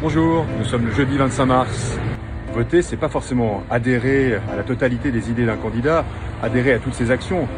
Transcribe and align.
Bonjour, 0.00 0.46
nous 0.56 0.64
sommes 0.64 0.86
le 0.86 0.92
jeudi 0.92 1.16
25 1.16 1.46
mars. 1.46 1.98
Voter, 2.52 2.82
c'est 2.82 2.96
pas 2.96 3.08
forcément 3.08 3.64
adhérer 3.68 4.36
à 4.36 4.54
la 4.54 4.62
totalité 4.62 5.10
des 5.10 5.28
idées 5.28 5.44
d'un 5.44 5.56
candidat, 5.56 6.04
adhérer 6.40 6.72
à 6.72 6.78
toutes 6.78 6.94
ses 6.94 7.10
actions. 7.10 7.48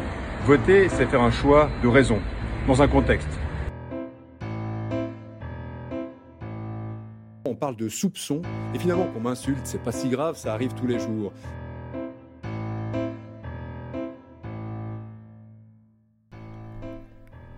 Voter, 0.45 0.89
c'est 0.89 1.05
faire 1.05 1.21
un 1.21 1.29
choix 1.29 1.69
de 1.83 1.87
raison, 1.87 2.17
dans 2.67 2.81
un 2.81 2.87
contexte. 2.87 3.29
On 7.45 7.53
parle 7.53 7.75
de 7.75 7.87
soupçon, 7.87 8.41
et 8.73 8.79
finalement 8.79 9.05
qu'on 9.05 9.19
m'insulte, 9.19 9.61
c'est 9.65 9.83
pas 9.83 9.91
si 9.91 10.09
grave, 10.09 10.35
ça 10.35 10.51
arrive 10.51 10.73
tous 10.73 10.87
les 10.87 10.97
jours. 10.97 11.31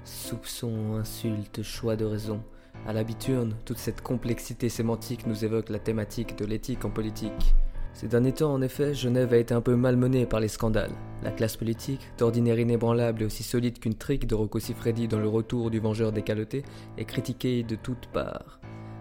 Soupçon, 0.03 0.97
insulte, 0.99 1.63
choix 1.63 1.95
de 1.95 2.03
raison. 2.03 2.43
À 2.85 2.91
l'habitude, 2.91 3.53
toute 3.63 3.77
cette 3.77 4.01
complexité 4.01 4.67
sémantique 4.67 5.25
nous 5.25 5.45
évoque 5.45 5.69
la 5.69 5.79
thématique 5.79 6.37
de 6.37 6.43
l'éthique 6.43 6.83
en 6.83 6.89
politique. 6.89 7.55
Ces 7.93 8.09
derniers 8.09 8.33
temps, 8.33 8.51
en 8.51 8.61
effet, 8.61 8.93
Genève 8.93 9.33
a 9.33 9.37
été 9.37 9.53
un 9.53 9.61
peu 9.61 9.77
malmenée 9.77 10.25
par 10.25 10.41
les 10.41 10.49
scandales. 10.49 10.91
La 11.23 11.31
classe 11.31 11.55
politique, 11.55 12.01
d'ordinaire 12.17 12.59
inébranlable 12.59 13.21
et 13.21 13.25
aussi 13.25 13.43
solide 13.43 13.79
qu'une 13.79 13.93
trique 13.93 14.27
de 14.27 14.35
Rocco 14.35 14.59
Siffredi 14.59 15.07
dans 15.07 15.19
le 15.19 15.29
retour 15.29 15.71
du 15.71 15.79
vengeur 15.79 16.11
décaloté, 16.11 16.63
est 16.97 17.05
critiquée 17.05 17.63
de 17.63 17.75
toutes 17.75 18.07
parts. 18.07 18.59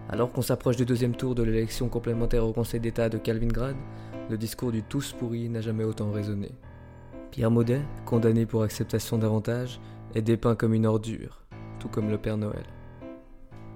Alors 0.09 0.31
qu'on 0.31 0.41
s'approche 0.41 0.77
du 0.77 0.85
deuxième 0.85 1.15
tour 1.15 1.35
de 1.35 1.43
l'élection 1.43 1.89
complémentaire 1.89 2.45
au 2.45 2.53
Conseil 2.53 2.79
d'État 2.79 3.09
de 3.09 3.17
Calvingrad, 3.17 3.75
le 4.29 4.37
discours 4.37 4.71
du 4.71 4.83
tous 4.83 5.11
pourri 5.11 5.49
n'a 5.49 5.59
jamais 5.59 5.83
autant 5.83 6.11
résonné. 6.11 6.51
Pierre 7.31 7.51
Maudet, 7.51 7.81
condamné 8.05 8.45
pour 8.45 8.63
acceptation 8.63 9.17
d'avantages, 9.17 9.81
est 10.15 10.21
dépeint 10.21 10.55
comme 10.55 10.73
une 10.73 10.85
ordure, 10.85 11.43
tout 11.79 11.89
comme 11.89 12.09
le 12.09 12.17
Père 12.17 12.37
Noël. 12.37 12.63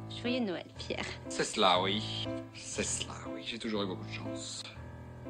Joyeux 0.10 0.46
Noël, 0.46 0.66
Pierre. 0.78 1.06
C'est 1.30 1.44
cela, 1.44 1.82
oui. 1.82 2.28
C'est 2.54 2.84
cela, 2.84 3.14
oui. 3.34 3.42
J'ai 3.46 3.60
toujours 3.60 3.84
eu 3.84 3.88
beaucoup 3.88 4.06
de 4.06 4.12
chance. 4.12 4.64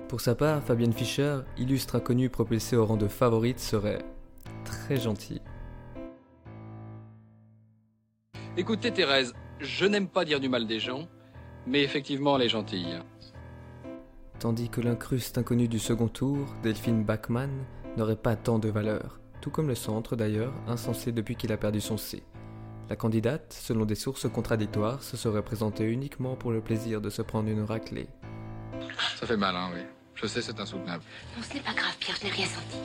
Pour 0.07 0.21
sa 0.21 0.35
part, 0.35 0.63
Fabienne 0.63 0.93
Fischer, 0.93 1.39
illustre 1.57 1.95
inconnue 1.95 2.29
propulsée 2.29 2.77
au 2.77 2.85
rang 2.85 2.97
de 2.97 3.07
favorite, 3.07 3.59
serait 3.59 3.99
très 4.63 4.97
gentille. 4.97 5.41
Écoutez, 8.55 8.91
Thérèse, 8.91 9.33
je 9.59 9.85
n'aime 9.85 10.07
pas 10.07 10.25
dire 10.25 10.39
du 10.39 10.49
mal 10.49 10.65
des 10.65 10.79
gens, 10.79 11.07
mais 11.65 11.83
effectivement, 11.83 12.37
elle 12.37 12.43
est 12.43 12.49
gentille. 12.49 12.99
Tandis 14.39 14.69
que 14.69 14.81
l'incruste 14.81 15.37
inconnue 15.37 15.67
du 15.67 15.79
second 15.79 16.07
tour, 16.07 16.37
Delphine 16.63 17.03
Bachmann, 17.03 17.51
n'aurait 17.97 18.15
pas 18.15 18.35
tant 18.35 18.59
de 18.59 18.69
valeur, 18.69 19.19
tout 19.41 19.49
comme 19.49 19.67
le 19.67 19.75
centre 19.75 20.15
d'ailleurs, 20.15 20.53
insensé 20.67 21.11
depuis 21.11 21.35
qu'il 21.35 21.51
a 21.51 21.57
perdu 21.57 21.81
son 21.81 21.97
C. 21.97 22.23
La 22.89 22.95
candidate, 22.95 23.51
selon 23.51 23.85
des 23.85 23.95
sources 23.95 24.29
contradictoires, 24.29 25.03
se 25.03 25.17
serait 25.17 25.43
présentée 25.43 25.83
uniquement 25.83 26.35
pour 26.35 26.51
le 26.51 26.61
plaisir 26.61 27.01
de 27.01 27.09
se 27.09 27.21
prendre 27.21 27.49
une 27.49 27.63
raclée. 27.63 28.07
Ça 29.19 29.27
fait 29.27 29.35
mal, 29.35 29.55
hein, 29.55 29.69
oui. 29.73 29.81
Je 30.15 30.25
sais, 30.25 30.41
c'est 30.41 30.59
insoutenable. 30.59 31.03
Non, 31.35 31.43
ce 31.43 31.53
n'est 31.53 31.59
pas 31.59 31.73
grave, 31.73 31.95
Pierre, 31.99 32.15
je 32.19 32.25
n'ai 32.25 32.31
rien 32.31 32.45
senti. 32.45 32.77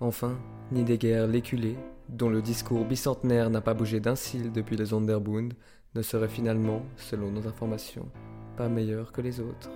Enfin, 0.00 0.38
Nidegger 0.72 1.26
l'éculé, 1.28 1.76
dont 2.08 2.28
le 2.28 2.42
discours 2.42 2.84
bicentenaire 2.84 3.48
n'a 3.50 3.60
pas 3.60 3.74
bougé 3.74 4.00
d'un 4.00 4.16
cil 4.16 4.52
depuis 4.52 4.76
les 4.76 4.86
Sonderbund, 4.86 5.54
ne 5.94 6.02
serait 6.02 6.28
finalement, 6.28 6.82
selon 6.96 7.30
nos 7.30 7.46
informations, 7.46 8.08
pas 8.56 8.68
meilleur 8.68 9.12
que 9.12 9.20
les 9.20 9.40
autres. 9.40 9.70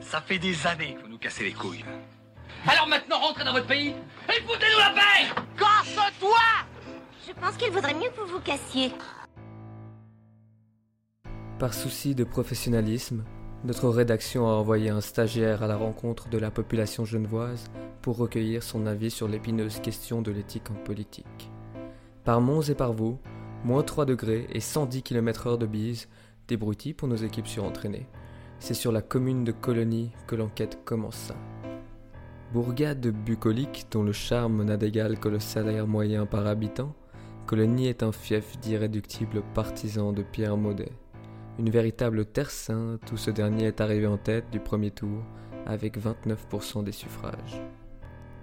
Ça 0.00 0.20
fait 0.20 0.38
des 0.38 0.66
années 0.66 0.94
que 0.94 1.02
vous 1.02 1.08
nous 1.08 1.18
cassez 1.18 1.44
les 1.44 1.52
couilles. 1.52 1.84
Alors 2.66 2.88
maintenant, 2.88 3.18
rentrez 3.20 3.44
dans 3.44 3.52
votre 3.52 3.66
pays 3.66 3.94
et 4.28 4.42
foutez-nous 4.42 4.78
la 4.78 4.90
paix 4.90 5.42
Casse-toi 5.58 6.38
Je 7.26 7.32
pense 7.34 7.56
qu'il 7.56 7.70
vaudrait 7.70 7.94
mieux 7.94 8.10
que 8.10 8.20
vous 8.20 8.34
vous 8.34 8.40
cassiez. 8.40 8.90
Par 11.58 11.72
souci 11.72 12.16
de 12.16 12.24
professionnalisme, 12.24 13.22
notre 13.64 13.88
rédaction 13.88 14.48
a 14.48 14.54
envoyé 14.54 14.90
un 14.90 15.00
stagiaire 15.00 15.62
à 15.62 15.68
la 15.68 15.76
rencontre 15.76 16.28
de 16.28 16.38
la 16.38 16.50
population 16.50 17.04
genevoise 17.04 17.70
pour 18.00 18.16
recueillir 18.16 18.64
son 18.64 18.86
avis 18.86 19.12
sur 19.12 19.28
l'épineuse 19.28 19.78
question 19.78 20.20
de 20.20 20.32
l'éthique 20.32 20.70
en 20.72 20.74
politique. 20.74 21.50
Par 22.24 22.40
Mons 22.40 22.68
et 22.68 22.74
par 22.74 22.92
Vaux, 22.92 23.20
moins 23.64 23.84
3 23.84 24.04
degrés 24.04 24.48
et 24.50 24.58
110 24.58 25.04
km/h 25.04 25.58
de 25.58 25.66
bise, 25.66 26.08
débrouillis 26.48 26.94
pour 26.94 27.06
nos 27.06 27.14
équipes 27.14 27.46
surentraînées. 27.46 28.08
C'est 28.58 28.74
sur 28.74 28.90
la 28.90 29.02
commune 29.02 29.44
de 29.44 29.52
Colonie 29.52 30.10
que 30.26 30.34
l'enquête 30.34 30.84
commença. 30.84 31.36
Bourgade 32.52 33.06
bucolique 33.06 33.86
dont 33.92 34.02
le 34.02 34.12
charme 34.12 34.64
n'a 34.64 34.76
d'égal 34.76 35.20
que 35.20 35.28
le 35.28 35.38
salaire 35.38 35.86
moyen 35.86 36.26
par 36.26 36.46
habitant, 36.48 36.94
Colonie 37.46 37.88
est 37.88 38.02
un 38.02 38.12
fief 38.12 38.58
d'irréductibles 38.60 39.42
partisans 39.54 40.14
de 40.14 40.22
Pierre 40.22 40.56
Maudet. 40.56 40.92
Une 41.58 41.70
véritable 41.70 42.24
terre 42.24 42.50
sainte 42.50 43.10
où 43.12 43.16
ce 43.16 43.30
dernier 43.30 43.64
est 43.66 43.80
arrivé 43.80 44.06
en 44.06 44.16
tête 44.16 44.50
du 44.50 44.60
premier 44.60 44.90
tour 44.90 45.22
avec 45.66 45.98
29% 45.98 46.84
des 46.84 46.92
suffrages. 46.92 47.60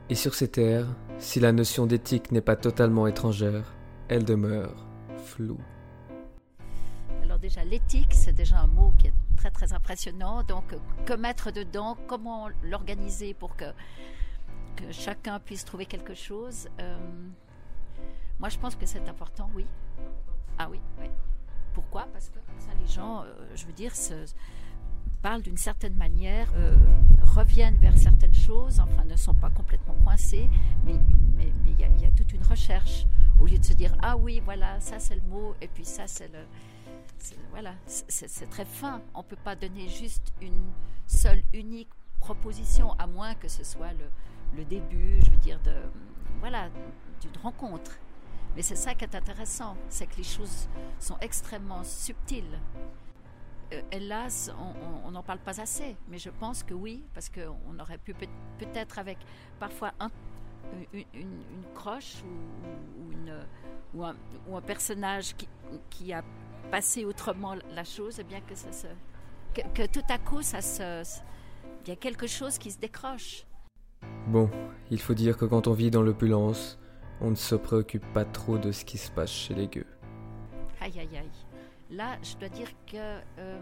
Et 0.09 0.15
sur 0.15 0.35
ces 0.35 0.47
terres, 0.47 0.87
si 1.17 1.39
la 1.39 1.51
notion 1.51 1.85
d'éthique 1.85 2.31
n'est 2.31 2.41
pas 2.41 2.55
totalement 2.55 3.07
étrangère, 3.07 3.73
elle 4.09 4.25
demeure 4.25 4.85
floue. 5.23 5.59
Alors 7.23 7.39
déjà, 7.39 7.63
l'éthique, 7.63 8.13
c'est 8.13 8.33
déjà 8.33 8.59
un 8.59 8.67
mot 8.67 8.93
qui 8.97 9.07
est 9.07 9.13
très 9.37 9.51
très 9.51 9.73
impressionnant. 9.73 10.43
Donc, 10.43 10.75
que 11.05 11.13
mettre 11.13 11.51
dedans? 11.51 11.97
Comment 12.07 12.49
l'organiser 12.63 13.33
pour 13.33 13.55
que, 13.55 13.65
chacun 14.91 15.39
puisse 15.39 15.63
trouver 15.65 15.85
quelque 15.85 16.13
chose? 16.13 16.67
Euh, 16.79 16.97
Moi, 18.39 18.49
je 18.49 18.57
pense 18.57 18.75
que 18.75 18.85
c'est 18.85 19.07
important, 19.09 19.49
oui. 19.53 19.65
Ah 20.57 20.69
oui, 20.69 20.79
oui. 20.99 21.07
Pourquoi? 21.73 22.07
Parce 22.13 22.29
que 22.29 22.35
comme 22.39 22.59
ça, 22.59 22.69
les 22.79 22.87
gens, 22.87 23.23
euh, 23.23 23.33
je 23.55 23.65
veux 23.65 23.73
dire, 23.73 23.95
se, 23.95 24.13
parlent 25.21 25.41
d'une 25.41 25.57
certaine 25.57 25.95
manière, 25.95 26.49
euh, 26.55 26.75
reviennent 27.21 27.77
vers 27.77 27.97
certaines 27.97 28.33
choses, 28.33 28.79
enfin 28.79 29.03
ne 29.03 29.15
sont 29.17 29.33
pas 29.33 29.49
complètement 29.49 29.95
coincés, 30.05 30.49
mais 30.85 30.95
il 31.67 31.79
y, 31.79 31.83
a- 31.83 32.11
toute 32.15 32.33
une 32.33 32.43
recherche 32.43 33.05
au 33.39 33.45
lieu 33.45 33.57
de 33.57 33.63
se 33.63 33.71
dire 33.73 33.95
ah 34.01 34.17
oui 34.17 34.41
voilà 34.43 34.77
ça 34.81 34.99
c'est 34.99 35.15
le 35.15 35.21
mot 35.21 35.55
et 35.61 35.69
puis 35.69 35.85
ça 35.85 36.05
c'est 36.05 36.27
le 36.27 36.39
voilà 37.51 37.73
c'est 37.85 38.49
très 38.49 38.65
fin. 38.65 39.01
On 39.13 39.23
peut 39.23 39.37
pas 39.37 39.55
donner 39.55 39.87
juste 39.87 40.33
une 40.41 40.71
seule 41.07 41.41
unique 41.53 41.89
proposition 42.19 42.91
à 42.99 43.07
moins 43.07 43.35
que 43.35 43.47
ce 43.47 43.63
soit 43.63 43.93
le, 43.93 44.57
le 44.57 44.65
début, 44.65 45.19
je 45.23 45.31
veux 45.31 45.37
dire 45.37 45.59
voilà 46.41 46.69
d'une 47.21 47.37
rencontre. 47.41 47.97
Mais 48.55 48.61
c'est 48.61 48.75
ça 48.75 48.93
qui 48.95 49.05
est 49.05 49.15
intéressant, 49.15 49.75
c'est 49.89 50.07
que 50.07 50.17
les 50.17 50.23
choses 50.23 50.67
sont 50.99 51.17
extrêmement 51.21 51.83
subtiles. 51.83 52.59
Euh, 53.71 53.81
hélas, 53.91 54.51
on 55.05 55.11
n'en 55.11 55.21
parle 55.21 55.39
pas 55.39 55.61
assez, 55.61 55.95
mais 56.07 56.17
je 56.17 56.29
pense 56.29 56.63
que 56.63 56.73
oui, 56.73 57.03
parce 57.13 57.29
qu'on 57.29 57.79
aurait 57.79 57.99
pu 57.99 58.13
peut- 58.13 58.25
peut-être 58.57 58.97
avec 58.97 59.17
parfois 59.59 59.93
un- 59.99 60.09
une, 60.93 61.05
croche 61.75 62.23
ou, 63.93 64.03
un, 64.03 64.61
personnage 64.61 65.35
qui, 65.89 66.13
a 66.13 66.23
passé 66.71 67.05
autrement 67.05 67.55
la 67.73 67.83
chose, 67.83 68.19
et 68.19 68.23
bien 68.23 68.41
que, 68.41 69.61
que 69.73 69.85
tout 69.87 70.05
à 70.09 70.17
coup, 70.17 70.41
ça 70.41 70.61
se, 70.61 71.03
il 71.85 71.89
y 71.89 71.91
a 71.91 71.95
quelque 71.95 72.27
chose 72.27 72.57
qui 72.57 72.71
se 72.71 72.77
décroche. 72.79 73.45
Bon, 74.27 74.49
il 74.91 74.99
faut 74.99 75.13
dire 75.13 75.37
que 75.37 75.45
quand 75.45 75.67
on 75.67 75.73
vit 75.73 75.91
dans 75.91 76.03
l'opulence, 76.03 76.77
on 77.21 77.31
ne 77.31 77.35
se 77.35 77.55
préoccupe 77.55 78.05
pas 78.13 78.25
trop 78.25 78.57
de 78.57 78.71
ce 78.71 78.85
qui 78.85 78.97
se 78.97 79.11
passe 79.11 79.31
chez 79.31 79.53
les 79.53 79.67
gueux. 79.67 79.85
Aïe, 80.81 80.93
aïe, 80.97 81.17
aïe. 81.17 81.29
Là, 81.91 82.17
je 82.21 82.37
dois 82.37 82.49
dire 82.49 82.69
que 82.85 82.97
euh, 83.39 83.59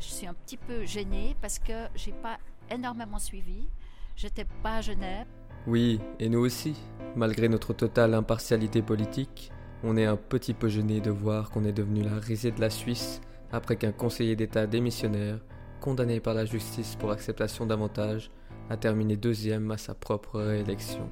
je 0.00 0.06
suis 0.06 0.26
un 0.26 0.34
petit 0.34 0.56
peu 0.56 0.84
gênée 0.84 1.36
parce 1.40 1.58
que 1.58 1.86
j'ai 1.94 2.12
pas 2.12 2.38
énormément 2.70 3.18
suivi. 3.18 3.68
J'étais 4.16 4.46
pas 4.62 4.76
à 4.76 4.80
Genève. 4.80 5.26
Oui, 5.66 6.00
et 6.18 6.28
nous 6.28 6.40
aussi. 6.40 6.74
Malgré 7.14 7.48
notre 7.48 7.72
totale 7.72 8.14
impartialité 8.14 8.82
politique, 8.82 9.52
on 9.84 9.96
est 9.96 10.06
un 10.06 10.16
petit 10.16 10.54
peu 10.54 10.68
gêné 10.68 11.00
de 11.00 11.10
voir 11.10 11.50
qu'on 11.50 11.64
est 11.64 11.72
devenu 11.72 12.02
la 12.02 12.18
risée 12.18 12.50
de 12.50 12.60
la 12.60 12.70
Suisse 12.70 13.20
après 13.52 13.76
qu'un 13.76 13.92
conseiller 13.92 14.36
d'État 14.36 14.66
démissionnaire, 14.66 15.38
condamné 15.80 16.20
par 16.20 16.34
la 16.34 16.44
justice 16.44 16.96
pour 16.96 17.12
acceptation 17.12 17.66
d'avantages, 17.66 18.30
a 18.70 18.76
terminé 18.76 19.16
deuxième 19.16 19.70
à 19.70 19.78
sa 19.78 19.94
propre 19.94 20.40
réélection. 20.40 21.08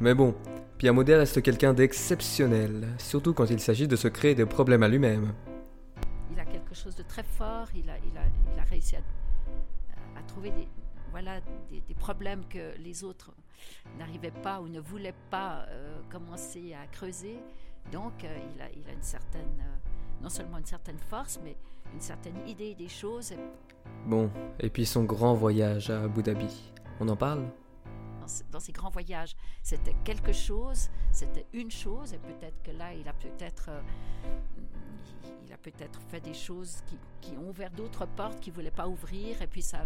Mais 0.00 0.14
bon, 0.14 0.34
Pierre 0.76 0.92
Maudet 0.92 1.16
reste 1.16 1.40
quelqu'un 1.40 1.72
d'exceptionnel, 1.72 2.86
surtout 2.98 3.32
quand 3.32 3.46
il 3.46 3.60
s'agit 3.60 3.88
de 3.88 3.96
se 3.96 4.08
créer 4.08 4.34
des 4.34 4.44
problèmes 4.44 4.82
à 4.82 4.88
lui-même. 4.88 5.32
Il 6.32 6.38
a 6.38 6.44
quelque 6.44 6.74
chose 6.74 6.94
de 6.94 7.02
très 7.02 7.22
fort. 7.22 7.68
Il 7.74 7.88
a, 7.88 7.96
il 7.98 8.18
a, 8.18 8.22
il 8.52 8.58
a 8.58 8.64
réussi 8.64 8.96
à, 8.96 8.98
à 10.18 10.22
trouver 10.24 10.50
des, 10.50 10.68
voilà, 11.10 11.40
des, 11.70 11.80
des 11.80 11.94
problèmes 11.94 12.44
que 12.46 12.76
les 12.78 13.04
autres 13.04 13.32
n'arrivaient 13.98 14.30
pas 14.42 14.60
ou 14.60 14.68
ne 14.68 14.80
voulaient 14.80 15.14
pas 15.30 15.64
euh, 15.70 15.98
commencer 16.10 16.74
à 16.74 16.86
creuser. 16.88 17.38
Donc, 17.90 18.24
euh, 18.24 18.38
il, 18.54 18.60
a, 18.60 18.66
il 18.76 18.86
a 18.90 18.92
une 18.92 19.02
certaine, 19.02 19.60
euh, 19.60 20.22
non 20.22 20.28
seulement 20.28 20.58
une 20.58 20.66
certaine 20.66 20.98
force, 20.98 21.40
mais 21.42 21.56
une 21.94 22.00
certaine 22.02 22.36
idée 22.46 22.74
des 22.74 22.88
choses. 22.88 23.32
Bon, 24.04 24.30
et 24.60 24.68
puis 24.68 24.84
son 24.84 25.04
grand 25.04 25.32
voyage 25.34 25.88
à 25.88 26.02
Abu 26.02 26.22
Dhabi. 26.22 26.70
On 27.00 27.08
en 27.08 27.16
parle? 27.16 27.46
Dans 28.50 28.58
ces 28.58 28.72
grands 28.72 28.90
voyages. 28.90 29.36
C'était 29.66 29.96
quelque 30.04 30.32
chose, 30.32 30.90
c'était 31.10 31.44
une 31.52 31.72
chose, 31.72 32.12
et 32.12 32.18
peut-être 32.18 32.62
que 32.62 32.70
là, 32.70 32.94
il 32.94 33.08
a 33.08 33.12
peut-être 33.12 33.70
euh, 33.70 33.80
il 35.44 35.52
a 35.52 35.56
peut-être 35.56 36.00
fait 36.08 36.20
des 36.20 36.34
choses 36.34 36.84
qui, 37.20 37.32
ont 37.36 37.48
ouvert 37.48 37.72
d'autres 37.72 38.06
portes 38.06 38.38
qu'il 38.38 38.52
ne 38.52 38.58
voulait 38.58 38.70
pas 38.70 38.86
ouvrir, 38.86 39.42
et 39.42 39.48
puis 39.48 39.62
ça, 39.62 39.78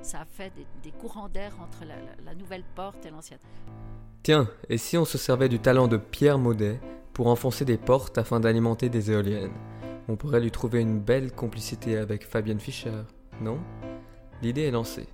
ça 0.00 0.20
a 0.20 0.24
fait 0.24 0.54
des, 0.82 0.90
courants 0.90 1.28
d'air 1.28 1.52
entre 1.60 1.84
la, 1.84 1.96
la 2.24 2.34
nouvelle 2.34 2.64
porte 2.74 3.04
et 3.04 3.10
l'ancienne. 3.10 3.38
Tiens, 4.22 4.48
et 4.70 4.78
si 4.78 4.96
on 4.96 5.04
se 5.04 5.18
servait 5.18 5.50
du 5.50 5.58
talent 5.58 5.86
de 5.86 5.98
Pierre 5.98 6.38
Maudet 6.38 6.80
pour 7.12 7.26
enfoncer 7.26 7.66
des 7.66 7.76
portes 7.76 8.16
afin 8.16 8.40
d'alimenter 8.40 8.88
des 8.88 9.10
éoliennes? 9.10 9.52
On 10.08 10.16
pourrait 10.16 10.40
lui 10.40 10.50
trouver 10.50 10.80
une 10.80 10.98
belle 10.98 11.30
complicité 11.30 11.98
avec 11.98 12.26
Fabienne 12.26 12.58
Fischer, 12.58 13.02
non? 13.42 13.58
L'idée 14.40 14.62
est 14.62 14.70
lancée. 14.70 15.08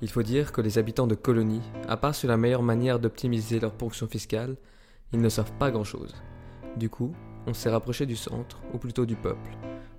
Il 0.00 0.08
faut 0.08 0.22
dire 0.22 0.52
que 0.52 0.60
les 0.60 0.78
habitants 0.78 1.08
de 1.08 1.16
colonies, 1.16 1.62
à 1.88 1.96
part 1.96 2.14
sur 2.14 2.28
la 2.28 2.36
meilleure 2.36 2.62
manière 2.62 3.00
d'optimiser 3.00 3.58
leur 3.58 3.72
ponction 3.72 4.06
fiscale, 4.06 4.56
ils 5.12 5.20
ne 5.20 5.28
savent 5.28 5.52
pas 5.58 5.72
grand-chose. 5.72 6.14
Du 6.76 6.88
coup, 6.88 7.12
on 7.48 7.54
s'est 7.54 7.70
rapproché 7.70 8.06
du 8.06 8.14
centre, 8.14 8.60
ou 8.72 8.78
plutôt 8.78 9.06
du 9.06 9.16
peuple, 9.16 9.56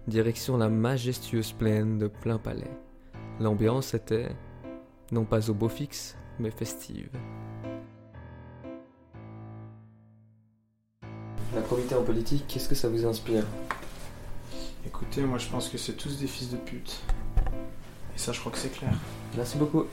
direction 0.07 0.55
la 0.55 0.69
majestueuse 0.69 1.51
plaine 1.51 1.97
de 1.97 2.07
plein 2.07 2.37
palais. 2.37 2.71
L'ambiance 3.41 3.93
était, 3.93 4.29
non 5.11 5.25
pas 5.25 5.49
au 5.49 5.53
beau 5.53 5.67
fixe, 5.67 6.15
mais 6.39 6.51
festive. 6.51 7.09
La 11.53 11.61
probité 11.61 11.95
en 11.95 12.03
politique, 12.03 12.45
qu'est-ce 12.47 12.69
que 12.69 12.75
ça 12.75 12.87
vous 12.87 13.05
inspire? 13.05 13.43
Écoutez, 14.85 15.23
moi 15.23 15.39
je 15.39 15.49
pense 15.49 15.67
que 15.67 15.77
c'est 15.77 15.97
tous 15.97 16.19
des 16.19 16.27
fils 16.27 16.51
de 16.51 16.57
pute. 16.57 17.01
Et 18.19 18.21
ça, 18.21 18.33
je 18.33 18.39
crois 18.41 18.51
que 18.51 18.57
c'est 18.57 18.67
clair. 18.77 18.91
Merci 19.37 19.57
beaucoup. 19.57 19.85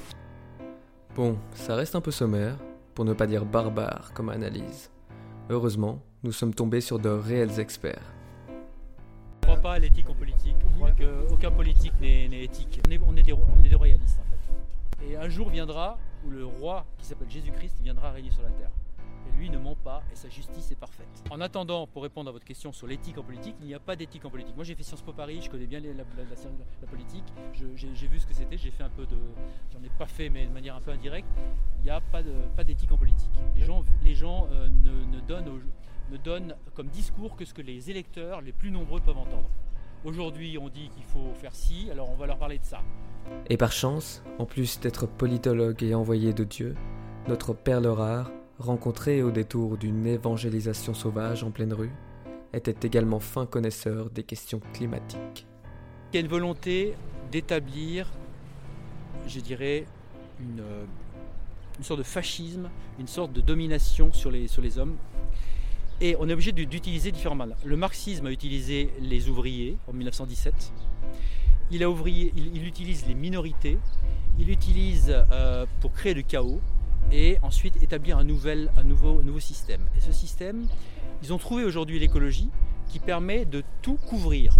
Bon, 1.14 1.38
ça 1.54 1.76
reste 1.76 1.94
un 1.94 2.00
peu 2.00 2.10
sommaire, 2.10 2.56
pour 2.96 3.04
ne 3.04 3.12
pas 3.12 3.28
dire 3.28 3.44
barbare 3.44 4.10
comme 4.14 4.30
analyse. 4.30 4.90
Heureusement, 5.48 6.02
nous 6.24 6.32
sommes 6.32 6.52
tombés 6.52 6.80
sur 6.80 6.98
de 6.98 7.08
réels 7.08 7.60
experts. 7.60 8.02
Je 8.48 8.52
ne 9.48 9.52
crois 9.52 9.62
pas 9.62 9.72
à 9.74 9.78
l'éthique 9.78 10.10
en 10.10 10.14
politique. 10.14 10.56
On 10.66 10.76
croit 10.76 10.90
qu'aucun 10.90 11.52
politique 11.52 11.92
n'est 12.00 12.42
éthique. 12.42 12.80
On 12.88 12.90
est, 12.90 13.00
on, 13.06 13.16
est 13.16 13.22
des, 13.22 13.32
on 13.32 13.64
est 13.64 13.68
des 13.68 13.76
royalistes 13.76 14.18
en 14.18 15.04
fait. 15.04 15.06
Et 15.08 15.16
un 15.16 15.28
jour 15.28 15.48
viendra 15.48 15.96
où 16.26 16.30
le 16.30 16.44
roi 16.44 16.84
qui 16.98 17.06
s'appelle 17.06 17.30
Jésus-Christ 17.30 17.76
viendra 17.80 18.10
régner 18.10 18.32
sur 18.32 18.42
la 18.42 18.50
terre 18.50 18.70
et 19.26 19.36
lui 19.38 19.50
ne 19.50 19.58
ment 19.58 19.76
pas 19.76 20.02
et 20.12 20.16
sa 20.16 20.28
justice 20.28 20.70
est 20.72 20.76
parfaite. 20.76 21.06
En 21.30 21.40
attendant, 21.40 21.86
pour 21.86 22.02
répondre 22.02 22.28
à 22.28 22.32
votre 22.32 22.44
question 22.44 22.72
sur 22.72 22.86
l'éthique 22.86 23.18
en 23.18 23.22
politique, 23.22 23.56
il 23.60 23.66
n'y 23.66 23.74
a 23.74 23.80
pas 23.80 23.96
d'éthique 23.96 24.24
en 24.24 24.30
politique. 24.30 24.54
Moi 24.54 24.64
j'ai 24.64 24.74
fait 24.74 24.82
Sciences 24.82 25.02
Po 25.02 25.12
Paris, 25.12 25.40
je 25.42 25.50
connais 25.50 25.66
bien 25.66 25.80
la, 25.80 26.04
politique, 26.86 27.24
j'ai 27.54 28.06
vu 28.06 28.20
ce 28.20 28.26
que 28.26 28.34
c'était, 28.34 28.58
j'ai 28.58 28.70
fait 28.70 28.84
un 28.84 28.90
peu 28.90 29.06
de... 29.06 29.16
J'en 29.72 29.82
ai 29.82 29.90
pas 29.98 30.06
fait 30.06 30.28
mais 30.28 30.46
de 30.46 30.52
manière 30.52 30.76
un 30.76 30.80
peu 30.80 30.90
indirecte. 30.90 31.28
Il 31.78 31.84
n'y 31.84 31.90
a 31.90 32.00
pas 32.00 32.64
d'éthique 32.64 32.92
en 32.92 32.96
politique. 32.96 33.30
Les 33.54 33.64
gens, 33.64 33.84
les 34.02 34.14
gens 34.14 34.48
euh, 34.52 34.68
ne, 34.68 35.20
donnent 35.20 35.60
ne 36.10 36.16
donnent 36.16 36.54
comme 36.74 36.88
discours 36.88 37.36
que 37.36 37.44
ce 37.44 37.52
que 37.52 37.62
les 37.62 37.90
électeurs 37.90 38.40
les 38.40 38.52
plus 38.52 38.70
nombreux 38.70 39.00
peuvent 39.00 39.18
entendre. 39.18 39.48
Aujourd'hui, 40.04 40.56
on 40.58 40.68
dit 40.68 40.88
qu'il 40.90 41.02
faut 41.04 41.34
faire 41.34 41.54
ci, 41.54 41.88
alors 41.90 42.10
on 42.10 42.14
va 42.14 42.26
leur 42.26 42.38
parler 42.38 42.58
de 42.58 42.64
ça. 42.64 42.80
Et 43.48 43.56
par 43.56 43.72
chance, 43.72 44.22
en 44.38 44.46
plus 44.46 44.78
d'être 44.78 45.06
politologue 45.06 45.82
et 45.82 45.94
envoyé 45.94 46.32
de 46.32 46.44
Dieu, 46.44 46.76
notre 47.28 47.54
perle 47.54 47.86
rare 47.88 48.30
rencontré 48.58 49.22
au 49.22 49.30
détour 49.30 49.76
d'une 49.76 50.06
évangélisation 50.06 50.94
sauvage 50.94 51.44
en 51.44 51.50
pleine 51.50 51.72
rue, 51.72 51.92
était 52.52 52.86
également 52.86 53.20
fin 53.20 53.46
connaisseur 53.46 54.10
des 54.10 54.22
questions 54.22 54.60
climatiques. 54.72 55.46
Il 56.12 56.16
y 56.16 56.18
a 56.18 56.20
une 56.20 56.30
volonté 56.30 56.94
d'établir, 57.30 58.10
je 59.26 59.40
dirais, 59.40 59.84
une, 60.40 60.62
une, 61.78 61.84
sorte 61.84 61.98
de 61.98 62.04
fascisme, 62.04 62.70
une 62.98 63.08
sorte 63.08 63.32
de 63.32 63.40
domination 63.40 64.12
sur 64.12 64.30
les, 64.30 64.48
sur 64.48 64.62
les 64.62 64.78
hommes? 64.78 64.96
Et 66.00 66.14
on 66.18 66.28
est 66.28 66.32
obligé 66.32 66.52
d'utiliser 66.52 67.10
différents 67.10 67.34
mal. 67.34 67.56
Le 67.64 67.76
marxisme 67.76 68.26
a 68.26 68.30
utilisé 68.30 68.90
les 69.00 69.28
ouvriers 69.28 69.78
en 69.88 69.94
1917. 69.94 70.72
Il, 71.70 71.82
a 71.82 71.90
ouvrier, 71.90 72.32
il, 72.36 72.66
utilise 72.66 73.06
les 73.06 73.14
minorités. 73.14 73.78
Il 74.38 74.50
utilise 74.50 75.12
euh, 75.32 75.64
pour 75.80 75.92
créer 75.92 76.14
le 76.14 76.22
chaos 76.22 76.60
et 77.12 77.38
ensuite 77.42 77.82
établir 77.82 78.18
un, 78.18 78.24
nouvel, 78.24 78.70
un 78.76 78.82
nouveau, 78.82 79.22
nouveau 79.22 79.40
système. 79.40 79.82
Et 79.96 80.00
ce 80.00 80.12
système, 80.12 80.66
ils 81.22 81.32
ont 81.32 81.38
trouvé 81.38 81.64
aujourd'hui 81.64 81.98
l'écologie 81.98 82.50
qui 82.88 82.98
permet 82.98 83.44
de 83.44 83.62
tout 83.82 83.96
couvrir. 83.96 84.54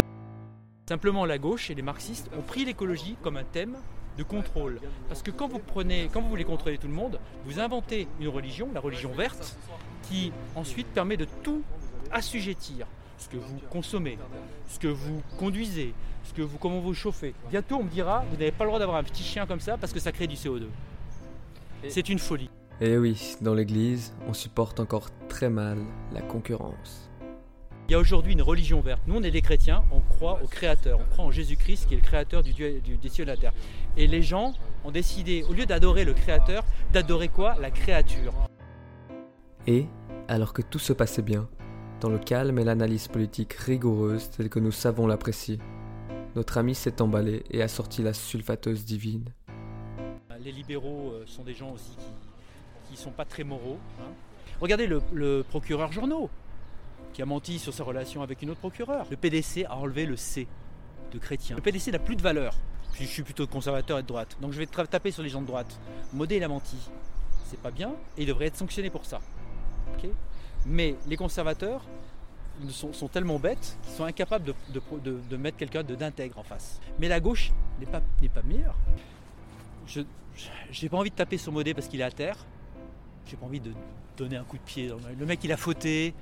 Simplement 0.87 1.25
la 1.25 1.37
gauche 1.37 1.69
et 1.69 1.75
les 1.75 1.81
marxistes 1.81 2.29
ont 2.37 2.41
pris 2.41 2.65
l'écologie 2.65 3.17
comme 3.21 3.37
un 3.37 3.43
thème 3.43 3.77
de 4.17 4.23
contrôle. 4.23 4.79
Parce 5.07 5.21
que 5.21 5.31
quand 5.31 5.47
vous 5.47 5.59
prenez, 5.59 6.09
quand 6.11 6.21
vous 6.21 6.29
voulez 6.29 6.43
contrôler 6.43 6.77
tout 6.77 6.87
le 6.87 6.93
monde, 6.93 7.19
vous 7.45 7.59
inventez 7.59 8.07
une 8.19 8.29
religion, 8.29 8.69
la 8.73 8.79
religion 8.79 9.11
verte, 9.11 9.57
qui 10.03 10.31
ensuite 10.55 10.87
permet 10.87 11.17
de 11.17 11.27
tout 11.43 11.61
assujettir. 12.11 12.87
Ce 13.17 13.27
que 13.27 13.37
vous 13.37 13.59
consommez, 13.69 14.17
ce 14.69 14.79
que 14.79 14.87
vous 14.87 15.21
conduisez, 15.39 15.93
ce 16.23 16.33
que 16.33 16.41
vous, 16.41 16.57
comment 16.57 16.79
vous 16.79 16.93
chauffez. 16.93 17.33
Bientôt 17.49 17.77
on 17.77 17.83
me 17.83 17.89
dira, 17.89 18.23
vous 18.29 18.37
n'avez 18.37 18.51
pas 18.51 18.63
le 18.63 18.69
droit 18.69 18.79
d'avoir 18.79 18.97
un 18.97 19.03
petit 19.03 19.23
chien 19.23 19.45
comme 19.45 19.59
ça 19.59 19.77
parce 19.77 19.91
que 19.91 19.99
ça 19.99 20.11
crée 20.11 20.27
du 20.27 20.35
CO2. 20.35 20.67
C'est 21.87 22.09
une 22.09 22.19
folie. 22.19 22.49
Et 22.79 22.91
eh 22.91 22.97
oui, 22.97 23.35
dans 23.41 23.53
l'Église, 23.53 24.13
on 24.27 24.33
supporte 24.33 24.79
encore 24.79 25.09
très 25.29 25.49
mal 25.49 25.79
la 26.13 26.21
concurrence. 26.21 27.09
Il 27.89 27.93
y 27.93 27.95
a 27.95 27.99
aujourd'hui 27.99 28.33
une 28.33 28.41
religion 28.41 28.81
verte. 28.81 29.01
Nous, 29.07 29.15
on 29.15 29.23
est 29.23 29.31
des 29.31 29.41
chrétiens, 29.41 29.83
on 29.91 30.01
croit 30.01 30.39
au 30.43 30.47
Créateur, 30.47 30.99
on 30.99 31.09
croit 31.09 31.25
en 31.25 31.31
Jésus-Christ 31.31 31.87
qui 31.87 31.93
est 31.93 31.97
le 31.97 32.03
Créateur 32.03 32.43
du 32.43 32.53
Dieu, 32.53 32.81
du, 32.81 32.97
des 32.97 33.09
cieux 33.09 33.23
et 33.23 33.25
de 33.25 33.31
la 33.31 33.37
terre. 33.37 33.53
Et 33.95 34.07
les 34.07 34.21
gens 34.21 34.53
ont 34.83 34.91
décidé, 34.91 35.43
au 35.49 35.53
lieu 35.53 35.65
d'adorer 35.65 36.03
le 36.03 36.13
Créateur, 36.13 36.65
d'adorer 36.91 37.29
quoi? 37.29 37.55
La 37.59 37.71
créature. 37.71 38.33
Et, 39.65 39.85
alors 40.27 40.53
que 40.53 40.61
tout 40.61 40.79
se 40.79 40.93
passait 40.93 41.21
bien, 41.21 41.47
dans 42.01 42.09
le 42.09 42.19
calme 42.19 42.59
et 42.59 42.63
l'analyse 42.63 43.07
politique 43.07 43.53
rigoureuse 43.53 44.29
telle 44.29 44.49
que 44.49 44.59
nous 44.59 44.71
savons 44.71 45.07
l'apprécier, 45.07 45.57
notre 46.35 46.57
ami 46.57 46.75
s'est 46.75 47.01
emballé 47.01 47.43
et 47.49 47.61
a 47.61 47.67
sorti 47.67 48.03
la 48.03 48.13
sulfateuse 48.13 48.85
divine 48.85 49.33
les 50.47 50.53
libéraux 50.53 51.11
euh, 51.11 51.25
sont 51.27 51.43
des 51.43 51.53
gens 51.53 51.71
aussi 51.71 51.91
qui 52.85 52.93
ne 52.93 52.97
sont 52.97 53.11
pas 53.11 53.25
très 53.25 53.43
moraux. 53.43 53.77
Hein. 53.99 54.11
Regardez 54.61 54.87
le, 54.87 55.43
procureur 55.43 55.91
Journaux, 55.91 56.29
qui 57.13 57.21
a 57.21 57.25
menti 57.25 57.59
sur 57.59 57.73
sa 57.73 57.83
relation 57.83 58.21
avec 58.21 58.41
une 58.41 58.49
autre 58.51 58.61
procureure. 58.61 59.05
Le 59.11 59.17
PDC 59.17 59.65
a 59.67 59.75
enlevé 59.75 60.05
le 60.05 60.15
C 60.15 60.47
de 61.11 61.19
chrétien. 61.19 61.57
Le 61.57 61.61
PDC 61.61 61.91
n'a 61.91 61.99
plus 61.99 62.15
de 62.15 62.21
valeur. 62.21 62.55
je 62.93 63.03
suis 63.03 63.23
plutôt 63.23 63.45
conservateur 63.45 63.99
et 63.99 64.03
de 64.03 64.07
droite, 64.07 64.37
donc 64.39 64.53
je 64.53 64.59
vais 64.59 64.65
taper 64.65 65.11
sur 65.11 65.21
les 65.21 65.29
gens 65.29 65.41
de 65.41 65.47
droite. 65.47 65.79
Modé, 66.13 66.37
il 66.37 66.43
a 66.43 66.47
menti. 66.47 66.77
C'est 67.45 67.59
pas 67.59 67.71
bien 67.71 67.89
et 68.17 68.21
il 68.21 68.27
devrait 68.27 68.45
être 68.45 68.57
sanctionné 68.57 68.89
pour 68.89 69.05
ça. 69.05 69.19
Mais 70.65 70.95
les 71.07 71.17
conservateurs 71.17 71.81
sont, 72.69 73.07
tellement 73.07 73.39
bêtes 73.39 73.77
qu'ils 73.83 73.93
sont 73.93 74.03
incapables 74.05 74.53
de, 74.69 75.37
mettre 75.37 75.57
quelqu'un 75.57 75.83
d'intègre 75.83 76.39
en 76.39 76.43
face. 76.43 76.79
Mais 76.99 77.09
la 77.09 77.19
gauche 77.19 77.51
n'est 77.79 77.85
pas, 77.85 78.01
pas 78.33 78.41
meilleure. 78.43 78.75
J'ai 80.71 80.89
pas 80.89 80.97
envie 80.97 81.09
de 81.09 81.15
taper 81.15 81.37
sur 81.37 81.51
Modé 81.51 81.73
parce 81.73 81.87
qu'il 81.87 82.01
est 82.01 82.03
à 82.03 82.11
terre. 82.11 82.37
J'ai 83.25 83.37
pas 83.37 83.45
envie 83.45 83.59
de 83.59 83.71
donner 84.17 84.37
un 84.37 84.43
coup 84.43 84.57
de 84.57 84.63
pied. 84.63 84.91
Le 85.17 85.25
mec, 85.25 85.43
il 85.43 85.51
a 85.51 85.57
fauté. 85.57 86.13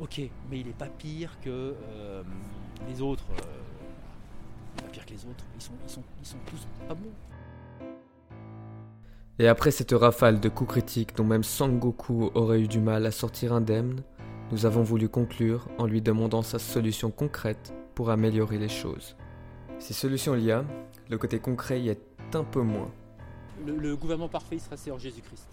Ok, 0.00 0.20
mais 0.50 0.60
il 0.60 0.68
est 0.68 0.76
pas 0.76 0.86
pire 0.86 1.38
que 1.42 1.50
euh, 1.50 2.22
les 2.88 3.00
autres. 3.02 3.24
Euh, 3.30 4.82
pas 4.82 4.88
pire 4.88 5.04
que 5.04 5.10
les 5.10 5.24
autres. 5.24 5.44
Ils 5.54 5.62
sont, 5.62 5.72
ils 5.84 5.90
sont, 5.90 6.02
ils 6.20 6.26
sont 6.26 6.38
tous 6.46 6.66
pas 6.86 6.94
bons. 6.94 7.12
Et 9.38 9.48
après 9.48 9.70
cette 9.70 9.92
rafale 9.92 10.40
de 10.40 10.48
coups 10.48 10.70
critiques 10.70 11.16
dont 11.16 11.24
même 11.24 11.42
Sangoku 11.42 12.30
aurait 12.34 12.60
eu 12.60 12.68
du 12.68 12.80
mal 12.80 13.06
à 13.06 13.10
sortir 13.10 13.52
indemne, 13.52 14.02
nous 14.50 14.66
avons 14.66 14.82
voulu 14.82 15.08
conclure 15.08 15.66
en 15.78 15.86
lui 15.86 16.02
demandant 16.02 16.42
sa 16.42 16.58
solution 16.58 17.10
concrète 17.10 17.72
pour 17.94 18.10
améliorer 18.10 18.58
les 18.58 18.68
choses. 18.68 19.16
Si 19.78 19.94
solution 19.94 20.36
il 20.36 20.64
le 21.08 21.18
côté 21.18 21.40
concret 21.40 21.80
y 21.80 21.88
est 21.88 22.11
un 22.34 22.44
peu 22.44 22.62
moins 22.62 22.90
le, 23.66 23.96
gouvernement 23.96 24.28
parfait, 24.28 24.56
il 24.56 24.60
sera 24.60 24.76
c'est 24.76 24.90
en 24.90 24.98
Jésus-Christ. 24.98 25.48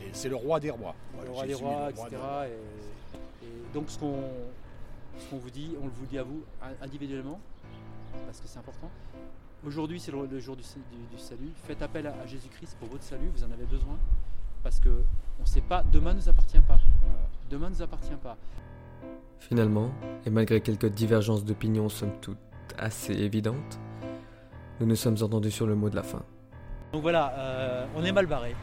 Et 0.00 0.10
c'est 0.12 0.28
le 0.28 0.36
roi 0.36 0.60
des 0.60 0.70
rois. 0.70 0.94
Le 1.24 1.30
roi 1.30 1.46
des 1.46 1.54
rois, 1.54 1.90
etc. 1.90 2.08
Et, 3.42 3.74
donc 3.74 3.90
ce 3.90 3.98
qu'on 3.98 4.12
vous 5.32 5.50
dit, 5.50 5.74
on 5.80 5.86
le 5.86 5.92
vous 5.92 6.06
dit 6.06 6.18
à 6.18 6.22
vous 6.22 6.42
individuellement, 6.80 7.40
parce 8.26 8.40
que 8.40 8.46
c'est 8.46 8.58
important. 8.58 8.90
Aujourd'hui, 9.66 9.98
c'est 9.98 10.12
le, 10.12 10.38
jour 10.38 10.56
du, 10.56 10.62
salut. 11.16 11.50
Faites 11.64 11.82
appel 11.82 12.06
à, 12.06 12.26
Jésus-Christ 12.26 12.76
pour 12.78 12.88
votre 12.88 13.02
salut, 13.02 13.28
vous 13.34 13.42
en 13.42 13.50
avez 13.50 13.66
besoin. 13.66 13.98
Parce 14.62 14.78
que 14.80 14.88
on 15.38 15.42
ne 15.42 15.46
sait 15.46 15.60
pas, 15.60 15.82
demain 15.92 16.14
ne 16.14 16.20
nous 16.20 16.28
appartient 16.28 16.60
pas. 16.60 16.78
Demain 17.50 17.70
ne 17.70 17.74
nous 17.74 17.82
appartient 17.82 18.16
pas. 18.22 18.36
Finalement, 19.40 19.90
et 20.26 20.30
malgré 20.30 20.60
quelques 20.60 20.88
divergences 20.88 21.44
d'opinion 21.44 21.88
somme 21.88 22.12
toute 22.20 22.38
assez 22.76 23.12
évidentes, 23.12 23.78
nous 24.80 24.86
nous 24.86 24.96
sommes 24.96 25.16
entendus 25.20 25.50
sur 25.50 25.66
le 25.66 25.74
mot 25.74 25.90
de 25.90 25.96
la 25.96 26.02
fin. 26.02 26.22
Donc 26.92 27.02
voilà, 27.02 27.34
euh, 27.36 27.86
on 27.96 28.04
est 28.04 28.12
mal 28.12 28.26
barré. 28.26 28.54